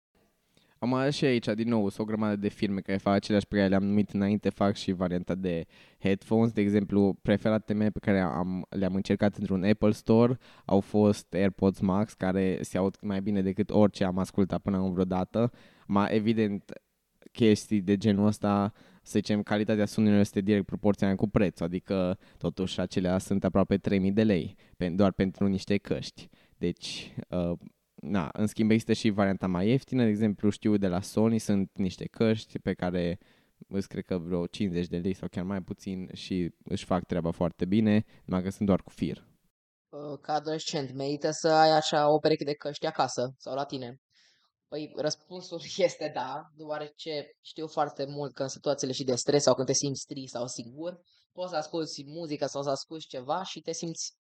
Am 0.79 1.09
și 1.09 1.25
aici, 1.25 1.45
din 1.45 1.67
nou, 1.69 1.89
sunt 1.89 2.07
o 2.07 2.11
grămadă 2.11 2.35
de 2.35 2.47
firme 2.47 2.79
care 2.79 2.97
fac 2.97 3.13
aceleași 3.13 3.47
pe 3.47 3.55
care 3.55 3.67
le-am 3.67 3.83
numit 3.83 4.09
înainte, 4.09 4.49
fac 4.49 4.75
și 4.75 4.91
varianta 4.91 5.35
de 5.35 5.65
headphones. 5.99 6.51
De 6.51 6.61
exemplu, 6.61 7.17
preferatele 7.21 7.77
mele 7.77 7.89
pe 7.89 7.99
care 7.99 8.19
am, 8.19 8.65
le-am 8.69 8.95
încercat 8.95 9.35
într-un 9.35 9.63
Apple 9.63 9.91
Store 9.91 10.37
au 10.65 10.79
fost 10.79 11.33
AirPods 11.33 11.79
Max, 11.79 12.13
care 12.13 12.57
se 12.61 12.77
aud 12.77 12.97
mai 13.01 13.21
bine 13.21 13.41
decât 13.41 13.69
orice 13.69 14.03
am 14.03 14.17
ascultat 14.17 14.61
până 14.61 14.77
în 14.77 14.91
vreodată. 14.91 15.51
Ma, 15.87 16.07
evident, 16.09 16.71
chestii 17.31 17.81
de 17.81 17.97
genul 17.97 18.25
ăsta, 18.25 18.73
să 19.01 19.11
zicem, 19.19 19.43
calitatea 19.43 19.85
sunetului 19.85 20.21
este 20.21 20.41
direct 20.41 20.65
proporțională 20.65 21.17
cu 21.17 21.27
prețul, 21.29 21.65
adică 21.65 22.17
totuși 22.37 22.79
acelea 22.79 23.17
sunt 23.17 23.43
aproape 23.43 23.77
3000 23.77 24.11
de 24.11 24.23
lei, 24.23 24.55
doar 24.95 25.11
pentru 25.11 25.47
niște 25.47 25.77
căști. 25.77 26.29
Deci, 26.57 27.13
uh, 27.29 27.51
na, 28.09 28.29
în 28.33 28.47
schimb 28.47 28.71
există 28.71 28.93
și 28.93 29.09
varianta 29.09 29.47
mai 29.47 29.67
ieftină, 29.67 30.03
de 30.03 30.09
exemplu 30.09 30.49
știu 30.49 30.77
de 30.77 30.87
la 30.87 31.01
Sony 31.01 31.39
sunt 31.39 31.71
niște 31.73 32.05
căști 32.05 32.59
pe 32.59 32.73
care 32.73 33.19
îți 33.67 33.87
cred 33.87 34.03
că 34.05 34.17
vreo 34.17 34.45
50 34.45 34.87
de 34.87 34.97
lei 34.97 35.13
sau 35.13 35.27
chiar 35.27 35.43
mai 35.43 35.61
puțin 35.61 36.09
și 36.13 36.55
își 36.63 36.85
fac 36.85 37.05
treaba 37.05 37.31
foarte 37.31 37.65
bine, 37.65 38.05
numai 38.25 38.43
că 38.43 38.49
sunt 38.49 38.67
doar 38.67 38.81
cu 38.81 38.89
fir. 38.89 39.27
Uh, 39.89 40.19
ca 40.21 40.33
adolescent, 40.33 40.93
merită 40.93 41.31
să 41.31 41.47
ai 41.47 41.71
așa 41.71 42.09
o 42.09 42.19
pereche 42.19 42.43
de 42.43 42.53
căști 42.53 42.85
acasă 42.85 43.33
sau 43.37 43.55
la 43.55 43.65
tine? 43.65 44.01
Păi 44.67 44.93
răspunsul 44.95 45.61
este 45.77 46.11
da, 46.13 46.51
deoarece 46.55 47.37
știu 47.41 47.67
foarte 47.67 48.05
mult 48.05 48.33
că 48.33 48.41
în 48.41 48.49
situațiile 48.49 48.93
și 48.93 49.03
de 49.03 49.15
stres 49.15 49.43
sau 49.43 49.53
când 49.53 49.67
te 49.67 49.73
simți 49.73 50.05
trist 50.05 50.33
sau 50.33 50.47
singur, 50.47 50.99
poți 51.31 51.49
să 51.49 51.55
asculti 51.55 52.03
muzică 52.05 52.45
sau 52.45 52.61
să 52.61 52.69
asculti 52.69 53.07
ceva 53.07 53.43
și 53.43 53.61
te 53.61 53.71
simți 53.71 54.15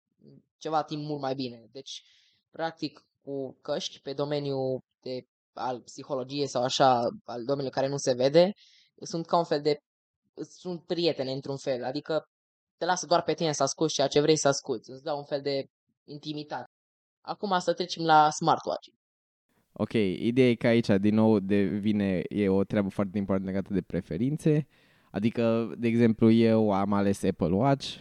ceva 0.59 0.83
timp 0.83 1.03
mult 1.03 1.21
mai 1.21 1.35
bine. 1.35 1.69
Deci, 1.73 2.03
practic, 2.51 3.07
cu 3.25 3.59
căști 3.63 4.01
pe 4.01 4.13
domeniul 4.13 4.81
de, 5.01 5.27
al 5.53 5.81
psihologiei 5.81 6.47
sau 6.47 6.63
așa, 6.63 6.99
al 7.25 7.45
domeniului 7.45 7.71
care 7.71 7.89
nu 7.89 7.97
se 7.97 8.13
vede, 8.13 8.53
sunt 9.01 9.27
ca 9.27 9.37
un 9.37 9.45
fel 9.45 9.61
de, 9.61 9.77
sunt 10.41 10.83
prietene 10.87 11.33
într-un 11.33 11.57
fel, 11.57 11.85
adică 11.85 12.25
te 12.77 12.85
lasă 12.85 13.07
doar 13.07 13.23
pe 13.23 13.35
tine 13.35 13.53
să 13.53 13.63
asculti 13.63 13.93
ceea 13.93 14.07
ce 14.07 14.21
vrei 14.21 14.37
să 14.37 14.49
asculti, 14.49 14.91
îți 14.91 15.03
dau 15.03 15.19
un 15.19 15.25
fel 15.25 15.41
de 15.41 15.65
intimitate. 16.05 16.71
Acum 17.21 17.59
să 17.59 17.73
trecem 17.73 18.05
la 18.05 18.31
smartwatch. 18.31 18.89
Ok, 19.73 19.93
ideea 19.93 20.49
e 20.49 20.55
că 20.55 20.67
aici 20.67 20.87
din 20.87 21.15
nou 21.15 21.39
devine, 21.39 22.23
e 22.29 22.49
o 22.49 22.65
treabă 22.65 22.89
foarte 22.89 23.19
importantă 23.19 23.51
legată 23.51 23.73
de 23.73 23.83
preferințe, 23.83 24.67
adică, 25.11 25.75
de 25.79 25.87
exemplu, 25.87 26.31
eu 26.31 26.73
am 26.73 26.93
ales 26.93 27.23
Apple 27.23 27.55
Watch, 27.55 27.97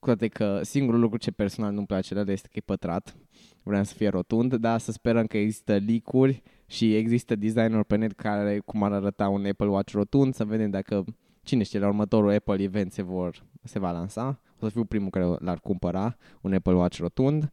cu 0.00 0.06
toate 0.06 0.28
că 0.28 0.60
singurul 0.62 1.00
lucru 1.00 1.18
ce 1.18 1.30
personal 1.30 1.72
nu-mi 1.72 1.86
place 1.86 2.22
de 2.22 2.32
este 2.32 2.48
că 2.48 2.54
e 2.56 2.62
pătrat, 2.64 3.16
vreau 3.62 3.84
să 3.84 3.94
fie 3.94 4.08
rotund, 4.08 4.54
dar 4.54 4.80
să 4.80 4.92
sperăm 4.92 5.26
că 5.26 5.38
există 5.38 5.78
leak 5.86 6.34
și 6.66 6.96
există 6.96 7.36
designer 7.36 7.82
pe 7.82 7.96
net 7.96 8.12
care 8.12 8.58
cum 8.64 8.82
ar 8.82 8.92
arăta 8.92 9.28
un 9.28 9.46
Apple 9.46 9.66
Watch 9.66 9.92
rotund, 9.92 10.34
să 10.34 10.44
vedem 10.44 10.70
dacă 10.70 11.04
cine 11.42 11.62
știe 11.62 11.78
la 11.78 11.86
următorul 11.86 12.30
Apple 12.30 12.62
event 12.62 12.92
se 12.92 13.02
vor 13.02 13.46
se 13.64 13.78
va 13.78 13.90
lansa. 13.90 14.40
o 14.60 14.66
să 14.66 14.72
fiu 14.72 14.84
primul 14.84 15.10
care 15.10 15.24
l-ar 15.24 15.60
cumpăra, 15.60 16.16
un 16.40 16.52
Apple 16.52 16.74
Watch 16.74 16.98
rotund. 16.98 17.50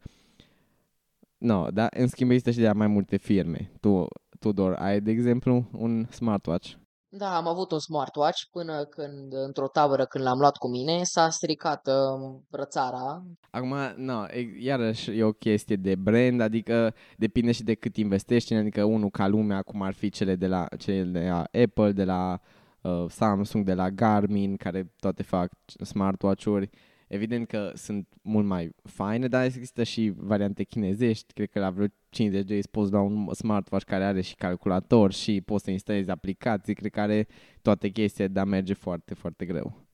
No, 1.38 1.68
dar 1.70 1.88
în 1.98 2.08
schimb 2.08 2.30
există 2.30 2.52
și 2.52 2.60
de 2.60 2.72
mai 2.72 2.88
multe 2.88 3.18
firme. 3.18 3.72
Tu, 3.80 4.08
Tudor, 4.40 4.74
ai 4.74 5.02
de 5.02 5.12
exemplu 5.12 5.70
un 5.72 6.06
smartwatch? 6.10 6.74
Da, 7.18 7.36
am 7.36 7.48
avut 7.48 7.72
un 7.72 7.80
smartwatch 7.80 8.44
până 8.52 8.84
când, 8.84 9.34
într-o 9.34 9.68
tabără, 9.68 10.06
când 10.06 10.24
l-am 10.24 10.40
luat 10.40 10.58
cu 10.58 10.68
mine, 10.68 11.04
s-a 11.04 11.30
stricat 11.30 11.88
uh, 11.88 12.36
rățara. 12.50 13.24
Acum, 13.52 13.76
no, 13.96 14.24
e, 14.24 14.56
iarăși 14.60 15.18
e 15.18 15.24
o 15.24 15.32
chestie 15.32 15.76
de 15.76 15.96
brand, 15.96 16.42
adică 16.42 16.94
depinde 17.18 17.52
și 17.52 17.64
de 17.64 17.74
cât 17.74 17.96
investești, 17.96 18.54
adică 18.54 18.84
unul 18.84 19.10
ca 19.10 19.28
lumea, 19.28 19.62
cum 19.62 19.82
ar 19.82 19.94
fi 19.94 20.10
cele 20.10 20.36
de 20.36 20.48
la, 20.48 20.68
cele 20.78 21.04
de 21.04 21.28
la 21.28 21.44
Apple, 21.64 21.92
de 21.92 22.04
la 22.04 22.40
uh, 22.82 23.06
Samsung, 23.10 23.66
de 23.66 23.74
la 23.74 23.90
Garmin, 23.90 24.56
care 24.56 24.92
toate 25.00 25.24
fac 25.24 25.52
smartwatch-uri. 25.82 26.70
Evident 27.08 27.48
că 27.48 27.72
sunt 27.76 28.08
mult 28.22 28.46
mai 28.46 28.76
faine, 28.84 29.28
dar 29.28 29.44
există 29.44 29.84
și 29.84 30.14
variante 30.16 30.64
chinezești. 30.64 31.34
Cred 31.34 31.50
că 31.50 31.60
la 31.60 31.70
vreo 31.70 31.88
50 32.10 32.46
de 32.46 32.54
lei 32.54 32.64
poți 32.72 32.92
lua 32.92 33.02
un 33.02 33.34
smartwatch 33.34 33.86
care 33.86 34.04
are 34.04 34.22
și 34.22 34.36
calculator 34.36 35.12
și 35.12 35.42
poți 35.42 35.64
să 35.64 35.72
instalezi 35.72 36.10
aplicații. 36.10 36.76
Cred 36.76 36.92
că 36.92 37.00
are 37.00 37.28
toate 37.62 37.90
chestiile, 37.90 38.30
dar 38.30 38.46
merge 38.46 38.74
foarte, 38.74 39.14
foarte 39.14 39.46
greu. 39.46 39.86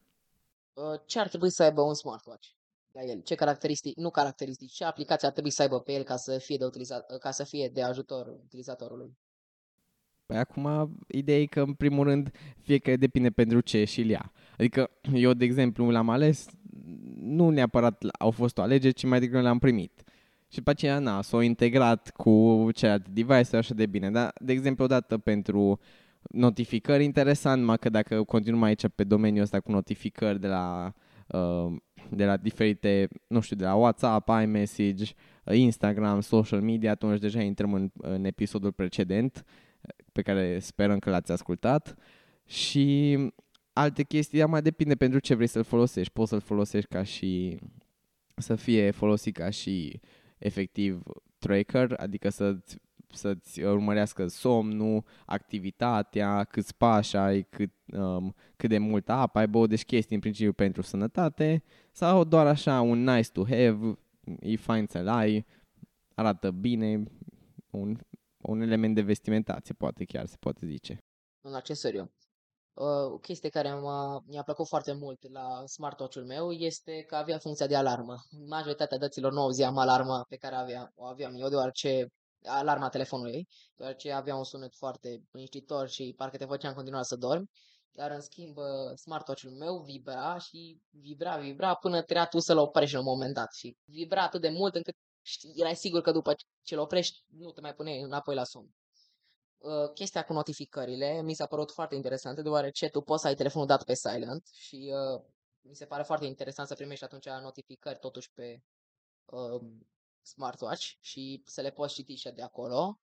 Uh, 0.73 0.99
ce 1.05 1.19
ar 1.19 1.27
trebui 1.27 1.49
să 1.49 1.63
aibă 1.63 1.81
un 1.81 1.93
smartwatch 1.93 2.47
la 2.91 3.01
el? 3.01 3.21
Ce 3.21 3.35
caracteristici, 3.35 3.95
nu 3.95 4.09
caracteristici, 4.09 4.71
ce 4.71 4.83
aplicații 4.83 5.27
ar 5.27 5.33
trebui 5.33 5.51
să 5.51 5.61
aibă 5.61 5.79
pe 5.79 5.91
el 5.91 6.03
ca 6.03 6.15
să 6.15 6.37
fie 6.37 6.57
de, 6.57 6.65
utilizat, 6.65 7.17
ca 7.17 7.31
să 7.31 7.43
fie 7.43 7.69
de 7.73 7.81
ajutor 7.81 8.27
utilizatorului? 8.27 9.17
Păi 10.25 10.39
acum, 10.39 10.97
ideea 11.07 11.39
e 11.39 11.45
că, 11.45 11.61
în 11.61 11.73
primul 11.73 12.03
rând, 12.03 12.31
fiecare 12.61 12.97
depinde 12.97 13.29
pentru 13.29 13.61
ce 13.61 13.83
și-l 13.83 14.09
ia. 14.09 14.31
Adică, 14.57 14.89
eu, 15.13 15.33
de 15.33 15.45
exemplu, 15.45 15.89
l-am 15.89 16.09
ales, 16.09 16.47
nu 17.21 17.49
neapărat 17.49 18.03
au 18.19 18.31
fost 18.31 18.57
o 18.57 18.61
alegere, 18.61 18.93
ci 18.93 19.05
mai 19.05 19.19
degrabă 19.19 19.45
l-am 19.45 19.59
primit. 19.59 20.03
Și 20.47 20.57
după 20.57 20.69
aceea, 20.69 20.99
na, 20.99 21.21
s-au 21.21 21.39
integrat 21.39 22.09
cu 22.09 22.67
celelalte 22.73 23.09
device 23.13 23.55
așa 23.55 23.73
de 23.73 23.85
bine. 23.85 24.11
Dar, 24.11 24.33
de 24.39 24.51
exemplu, 24.51 24.83
odată 24.83 25.17
pentru 25.17 25.79
notificări, 26.21 27.03
interesant, 27.03 27.63
mă, 27.63 27.75
că 27.75 27.89
dacă 27.89 28.23
continuăm 28.23 28.63
aici 28.63 28.87
pe 28.95 29.03
domeniul 29.03 29.43
ăsta 29.43 29.59
cu 29.59 29.71
notificări 29.71 30.39
de 30.39 30.47
la, 30.47 30.93
uh, 31.27 31.75
de 32.09 32.25
la 32.25 32.37
diferite, 32.37 33.07
nu 33.27 33.39
știu, 33.39 33.55
de 33.55 33.63
la 33.63 33.75
WhatsApp, 33.75 34.29
iMessage, 34.43 35.13
Instagram, 35.51 36.19
social 36.19 36.61
media, 36.61 36.91
atunci 36.91 37.19
deja 37.19 37.41
intrăm 37.41 37.73
în, 37.73 37.91
în 37.97 38.25
episodul 38.25 38.71
precedent 38.71 39.45
pe 40.11 40.21
care 40.21 40.59
sperăm 40.59 40.99
că 40.99 41.09
l-ați 41.09 41.31
ascultat 41.31 41.95
și 42.45 43.17
alte 43.81 44.03
chestii, 44.03 44.39
dar 44.39 44.47
mai 44.47 44.61
depinde 44.61 44.95
pentru 44.95 45.19
ce 45.19 45.35
vrei 45.35 45.47
să-l 45.47 45.63
folosești. 45.63 46.13
Poți 46.13 46.29
să-l 46.29 46.39
folosești 46.39 46.89
ca 46.89 47.03
și 47.03 47.59
să 48.35 48.55
fie 48.55 48.91
folosit 48.91 49.35
ca 49.35 49.49
și 49.49 49.99
efectiv 50.37 51.03
tracker, 51.37 51.93
adică 51.97 52.29
să-ți, 52.29 52.77
să-ți 53.07 53.61
urmărească 53.61 54.27
somnul, 54.27 55.03
activitatea, 55.25 56.43
câți 56.43 56.77
pași 56.77 57.15
ai, 57.17 57.43
cât, 57.43 57.71
um, 57.93 58.35
cât 58.55 58.69
de 58.69 58.77
mult 58.77 59.09
apă 59.09 59.39
ai 59.39 59.47
băut, 59.47 59.69
deci 59.69 59.85
chestii 59.85 60.15
în 60.15 60.21
principiu 60.21 60.53
pentru 60.53 60.81
sănătate 60.81 61.63
sau 61.91 62.23
doar 62.23 62.47
așa 62.47 62.81
un 62.81 63.03
nice 63.03 63.29
to 63.31 63.45
have, 63.45 63.97
e 64.39 64.55
fain 64.55 64.85
să-l 64.85 65.07
ai, 65.07 65.45
arată 66.15 66.51
bine, 66.51 67.03
un, 67.69 67.97
un 68.37 68.61
element 68.61 68.95
de 68.95 69.01
vestimentație, 69.01 69.73
poate 69.73 70.03
chiar 70.05 70.25
se 70.25 70.35
poate 70.39 70.65
zice. 70.65 70.97
Un 71.41 71.53
accesoriu. 71.53 72.11
Uh, 72.73 73.11
o 73.11 73.17
chestie 73.17 73.49
care 73.49 73.73
m-a, 73.73 74.23
mi-a 74.27 74.43
plăcut 74.43 74.67
foarte 74.67 74.93
mult 74.93 75.31
la 75.31 75.63
smartwatch-ul 75.65 76.25
meu 76.25 76.51
este 76.51 77.01
că 77.01 77.15
avea 77.15 77.37
funcția 77.37 77.67
de 77.67 77.75
alarmă. 77.75 78.15
Majoritatea 78.47 78.97
dăților 78.97 79.31
nu 79.31 79.41
auzeam 79.41 79.77
alarma 79.77 80.25
pe 80.29 80.35
care 80.35 80.55
avea, 80.55 80.91
o 80.95 81.05
aveam 81.05 81.33
eu, 81.35 81.49
deoarece 81.49 82.07
alarma 82.43 82.89
telefonului, 82.89 83.47
deoarece 83.75 84.11
avea 84.11 84.35
un 84.35 84.43
sunet 84.43 84.75
foarte 84.75 85.23
liniștitor 85.31 85.89
și 85.89 86.13
parcă 86.17 86.37
te 86.37 86.45
făcea 86.45 86.67
în 86.67 86.73
continuare 86.73 87.05
să 87.05 87.15
dormi. 87.15 87.49
Dar 87.91 88.11
în 88.11 88.21
schimb, 88.21 88.57
uh, 88.57 88.95
smartwatch-ul 88.95 89.51
meu 89.51 89.77
vibra 89.77 90.37
și 90.37 90.81
vibra, 90.89 91.37
vibra 91.37 91.75
până 91.75 92.01
trebuia 92.01 92.25
tu 92.25 92.39
să-l 92.39 92.57
oprești 92.57 92.95
în 92.95 92.99
un 93.01 93.07
moment 93.07 93.33
dat. 93.33 93.53
Și 93.53 93.77
vibra 93.85 94.23
atât 94.23 94.41
de 94.41 94.49
mult 94.49 94.75
încât 94.75 94.95
știi, 95.21 95.53
erai 95.55 95.75
sigur 95.75 96.01
că 96.01 96.11
după 96.11 96.35
ce-l 96.61 96.79
oprești 96.79 97.23
nu 97.27 97.51
te 97.51 97.61
mai 97.61 97.73
pune 97.73 97.91
înapoi 97.91 98.35
la 98.35 98.43
somn. 98.43 98.69
Uh, 99.61 99.91
chestia 99.93 100.23
cu 100.23 100.33
notificările 100.33 101.21
mi 101.21 101.33
s-a 101.33 101.45
părut 101.45 101.71
foarte 101.71 101.95
interesantă, 101.95 102.41
deoarece 102.41 102.89
tu 102.89 103.01
poți 103.01 103.21
să 103.21 103.27
ai 103.27 103.35
telefonul 103.35 103.67
dat 103.67 103.83
pe 103.83 103.93
silent 103.93 104.47
și 104.53 104.93
uh, 104.93 105.21
mi 105.61 105.75
se 105.75 105.85
pare 105.85 106.03
foarte 106.03 106.25
interesant 106.25 106.67
să 106.67 106.75
primești 106.75 107.03
atunci 107.03 107.25
notificări 107.25 107.99
totuși 107.99 108.31
pe 108.31 108.63
uh, 109.25 109.61
smartwatch 110.21 110.91
și 110.99 111.43
să 111.45 111.61
le 111.61 111.69
poți 111.69 111.93
citi 111.93 112.15
și 112.15 112.31
de 112.31 112.41
acolo. 112.41 112.99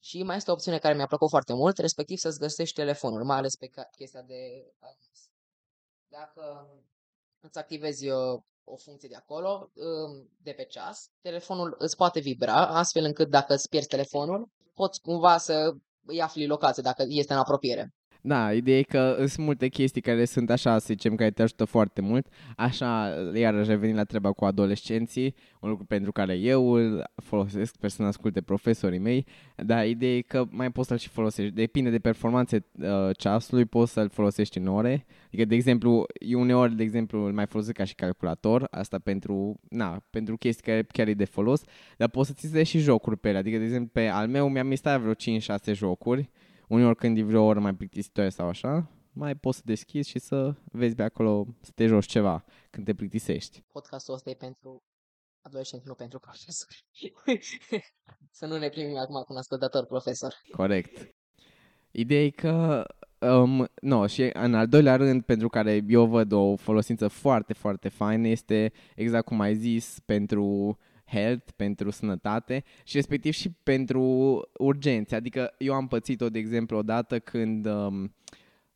Și 0.00 0.22
mai 0.22 0.36
este 0.36 0.50
o 0.50 0.52
opțiune 0.52 0.78
care 0.78 0.94
mi-a 0.94 1.06
plăcut 1.06 1.28
foarte 1.28 1.52
mult, 1.52 1.78
respectiv 1.78 2.18
să-ți 2.18 2.38
găsești 2.38 2.74
telefonul, 2.74 3.24
mai 3.24 3.36
ales 3.36 3.56
pe 3.56 3.70
chestia 3.96 4.22
de 4.22 4.72
Dacă 6.08 6.68
îți 7.40 7.58
activezi 7.58 8.08
uh, 8.08 8.42
o 8.64 8.76
funcție 8.76 9.08
de 9.08 9.16
acolo, 9.16 9.70
um, 9.74 10.30
de 10.42 10.52
pe 10.52 10.64
ceas, 10.64 11.10
telefonul 11.20 11.74
îți 11.78 11.96
poate 11.96 12.20
vibra, 12.20 12.66
astfel 12.66 13.04
încât 13.04 13.28
dacă 13.28 13.54
îți 13.54 13.68
pierzi 13.68 13.88
telefonul, 13.88 14.50
poți 14.74 15.00
cumva 15.00 15.38
să 15.38 15.74
îi 16.06 16.22
afli 16.22 16.46
locație 16.46 16.82
dacă 16.82 17.04
este 17.06 17.32
în 17.32 17.38
apropiere. 17.38 17.94
Da, 18.24 18.52
ideea 18.52 18.78
e 18.78 18.82
că 18.82 19.14
sunt 19.18 19.46
multe 19.46 19.68
chestii 19.68 20.00
care 20.00 20.24
sunt 20.24 20.50
așa, 20.50 20.78
să 20.78 20.86
zicem, 20.88 21.14
care 21.14 21.30
te 21.30 21.42
ajută 21.42 21.64
foarte 21.64 22.00
mult. 22.00 22.26
Așa, 22.56 23.14
iarăși 23.34 23.68
revenind 23.68 23.96
la 23.96 24.04
treaba 24.04 24.32
cu 24.32 24.44
adolescenții, 24.44 25.34
un 25.60 25.68
lucru 25.68 25.84
pentru 25.84 26.12
care 26.12 26.34
eu 26.34 26.72
îl 26.72 27.04
folosesc, 27.22 27.72
sper 27.72 27.90
să 27.90 28.02
asculte 28.02 28.40
profesorii 28.40 28.98
mei, 28.98 29.26
dar 29.56 29.86
ideea 29.86 30.16
e 30.16 30.20
că 30.20 30.44
mai 30.50 30.72
poți 30.72 30.88
să-l 30.88 30.98
și 30.98 31.08
folosești. 31.08 31.54
Depinde 31.54 31.90
de 31.90 31.98
performanțe 31.98 32.64
uh, 32.72 32.88
ceasului, 33.16 33.64
poți 33.64 33.92
să-l 33.92 34.08
folosești 34.08 34.58
în 34.58 34.66
ore. 34.66 35.06
Adică, 35.26 35.44
de 35.44 35.54
exemplu, 35.54 36.06
eu 36.20 36.40
uneori, 36.40 36.76
de 36.76 36.82
exemplu, 36.82 37.24
îl 37.24 37.32
mai 37.32 37.46
folosesc 37.46 37.76
ca 37.76 37.84
și 37.84 37.94
calculator, 37.94 38.66
asta 38.70 38.98
pentru, 38.98 39.60
na, 39.68 40.02
pentru 40.10 40.36
chestii 40.36 40.62
care 40.62 40.82
chiar 40.82 41.08
e 41.08 41.14
de 41.14 41.24
folos, 41.24 41.62
dar 41.96 42.08
poți 42.08 42.34
să-ți 42.40 42.62
și 42.62 42.78
jocuri 42.78 43.18
pe 43.18 43.28
ele. 43.28 43.38
Adică, 43.38 43.58
de 43.58 43.64
exemplu, 43.64 43.90
pe 43.92 44.06
al 44.06 44.28
meu 44.28 44.48
mi-am 44.48 44.70
installat 44.70 45.00
vreo 45.00 45.14
5-6 45.14 45.74
jocuri, 45.74 46.30
uneori 46.72 46.96
când 46.96 47.18
e 47.18 47.22
vreo 47.22 47.42
oră 47.42 47.60
mai 47.60 47.74
plictisitoare 47.74 48.28
sau 48.28 48.48
așa, 48.48 48.90
mai 49.12 49.34
poți 49.34 49.56
să 49.56 49.62
deschizi 49.66 50.08
și 50.08 50.18
să 50.18 50.54
vezi 50.64 50.94
pe 50.94 51.02
acolo, 51.02 51.46
să 51.60 51.70
te 51.74 51.86
joci 51.86 52.06
ceva 52.06 52.44
când 52.70 52.86
te 52.86 52.94
plictisești. 52.94 53.64
Podcastul 53.72 54.14
ăsta 54.14 54.30
e 54.30 54.34
pentru 54.34 54.82
adolescenți, 55.42 55.86
nu 55.86 55.94
pentru 55.94 56.18
profesori. 56.18 56.86
să 58.38 58.46
nu 58.46 58.58
ne 58.58 58.68
primim 58.68 58.96
acum 58.96 59.14
cu 59.14 59.32
un 59.32 59.38
ascultător 59.38 59.86
profesor. 59.86 60.34
Corect. 60.50 61.14
Ideea 61.90 62.24
e 62.24 62.30
că 62.30 62.84
Um, 63.22 63.68
no, 63.80 64.06
și 64.06 64.30
în 64.32 64.54
al 64.54 64.66
doilea 64.66 64.96
rând, 64.96 65.22
pentru 65.22 65.48
care 65.48 65.84
eu 65.88 66.06
văd 66.06 66.32
o 66.32 66.56
folosință 66.56 67.08
foarte, 67.08 67.52
foarte 67.52 67.88
faină, 67.88 68.28
este 68.28 68.72
exact 68.94 69.24
cum 69.24 69.40
ai 69.40 69.54
zis, 69.54 69.98
pentru 70.04 70.78
health, 71.12 71.52
pentru 71.56 71.90
sănătate 71.90 72.64
și 72.84 72.96
respectiv 72.96 73.32
și 73.32 73.50
pentru 73.62 74.02
urgențe. 74.58 75.14
Adică 75.14 75.54
eu 75.58 75.74
am 75.74 75.88
pățit-o, 75.88 76.28
de 76.28 76.38
exemplu, 76.38 76.76
odată 76.76 77.18
când 77.18 77.66
um, 77.66 78.14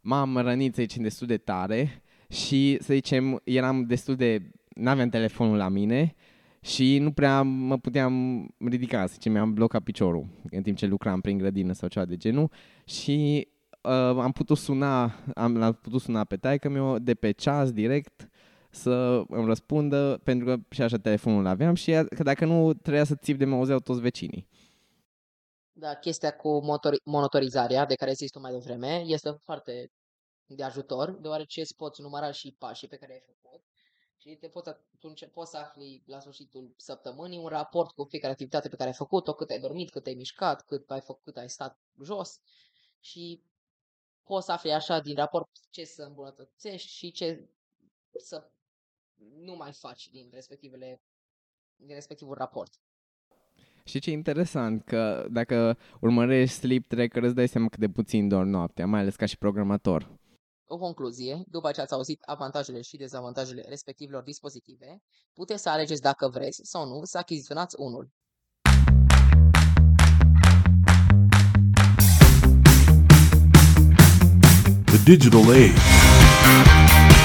m-am 0.01 0.37
rănit, 0.37 0.75
să 0.75 0.81
zicem, 0.83 1.03
destul 1.03 1.27
de 1.27 1.37
tare 1.37 2.03
și, 2.29 2.79
să 2.81 2.93
zicem, 2.93 3.41
eram 3.45 3.85
destul 3.85 4.17
de... 4.17 4.51
n-aveam 4.69 5.09
telefonul 5.09 5.57
la 5.57 5.69
mine 5.69 6.15
și 6.61 6.99
nu 6.99 7.13
prea 7.13 7.43
mă 7.43 7.79
puteam 7.79 8.45
ridica, 8.69 9.07
să 9.07 9.13
zicem, 9.13 9.33
mi-am 9.33 9.55
blocat 9.55 9.83
piciorul 9.83 10.27
în 10.51 10.63
timp 10.63 10.77
ce 10.77 10.87
lucram 10.87 11.21
prin 11.21 11.39
grădină 11.39 11.73
sau 11.73 11.89
ceva 11.89 12.05
de 12.05 12.17
genul 12.17 12.51
și 12.85 13.49
uh, 13.83 13.91
am 14.23 14.33
putut 14.33 14.57
suna, 14.57 15.15
am, 15.35 15.57
l-am 15.57 15.73
putut 15.73 16.01
suna 16.01 16.25
pe 16.25 16.37
taică 16.37 16.69
meu 16.69 16.99
de 16.99 17.15
pe 17.15 17.31
ceas 17.31 17.73
direct 17.73 18.29
să 18.77 19.23
îmi 19.29 19.47
răspundă, 19.47 20.21
pentru 20.25 20.47
că 20.47 20.57
și 20.71 20.83
așa 20.83 20.97
telefonul 20.97 21.47
aveam 21.47 21.75
și 21.75 21.93
că 22.17 22.23
dacă 22.23 22.45
nu 22.45 22.75
trebuia 22.75 23.05
să 23.05 23.15
țip 23.15 23.39
de 23.39 23.45
mă 23.45 23.57
auzeau 23.57 23.79
toți 23.79 24.01
vecinii. 24.01 24.49
Da, 25.73 25.95
chestia 25.95 26.37
cu 26.37 26.61
motori- 26.63 27.03
monitorizarea 27.05 27.87
de 27.87 27.95
care 27.95 28.13
zis 28.13 28.31
tu 28.31 28.41
mai 28.41 28.53
devreme 28.53 29.03
este 29.07 29.31
foarte 29.43 29.91
de 30.47 30.63
ajutor, 30.63 31.11
deoarece 31.11 31.61
îți 31.61 31.77
poți 31.77 32.01
număra 32.01 32.31
și 32.31 32.57
pașii 32.59 32.89
pe 32.89 32.97
care 32.97 33.13
ai 33.13 33.21
făcut 33.27 33.63
și 34.17 34.35
te 34.35 34.49
poți, 34.49 34.69
atunci 34.69 35.29
poți 35.33 35.51
să 35.51 35.57
afli 35.57 36.03
la 36.07 36.21
sfârșitul 36.21 36.75
săptămânii 36.77 37.39
un 37.39 37.49
raport 37.49 37.91
cu 37.91 38.05
fiecare 38.05 38.33
activitate 38.33 38.69
pe 38.69 38.77
care 38.77 38.89
ai 38.89 38.95
făcut-o, 38.95 39.35
cât 39.35 39.51
ai 39.51 39.61
dormit, 39.61 39.91
cât 39.91 40.07
ai 40.07 40.15
mișcat, 40.15 40.65
cât 40.65 40.91
ai 40.91 41.01
făcut, 41.01 41.23
cât 41.25 41.37
ai 41.37 41.51
stat 41.51 41.79
jos 42.03 42.41
și 43.01 43.43
poți 44.25 44.47
să 44.47 44.53
afli 44.53 44.73
așa 44.73 45.01
din 45.01 45.15
raport 45.15 45.49
ce 45.71 45.85
să 45.85 46.03
îmbunătățești 46.03 46.89
și 46.89 47.11
ce 47.11 47.49
să 48.19 48.51
nu 49.45 49.55
mai 49.57 49.73
faci 49.73 50.09
din 50.09 50.29
respectivele 50.33 51.03
din 51.77 51.95
respectivul 51.95 52.35
raport. 52.35 52.81
Și 53.85 53.99
ce 53.99 54.11
interesant 54.11 54.85
că 54.85 55.27
dacă 55.31 55.79
urmărești 56.01 56.57
sleep 56.57 56.87
tracker 56.87 57.23
îți 57.23 57.35
dai 57.35 57.49
seama 57.49 57.69
cât 57.69 57.79
de 57.79 57.89
puțin 57.89 58.29
dormi 58.29 58.51
noaptea, 58.51 58.87
mai 58.87 59.01
ales 59.01 59.17
ca 59.17 59.27
și 59.27 59.39
programator. 59.39 60.19
O 60.69 60.77
concluzie, 60.79 61.45
după 61.49 61.71
ce 61.71 61.81
ați 61.81 61.93
auzit 61.93 62.23
avantajele 62.23 62.81
și 62.81 62.97
dezavantajele 62.97 63.65
respectivelor 63.69 64.23
dispozitive, 64.23 65.03
puteți 65.33 65.63
să 65.63 65.69
alegeți 65.69 66.01
dacă 66.01 66.29
vreți 66.29 66.61
sau 66.63 66.87
nu 66.87 67.05
să 67.05 67.19
achiziționați 67.19 67.77
unul. 67.79 68.11
The 74.85 74.99
Digital 75.05 75.51
Age. 75.51 77.16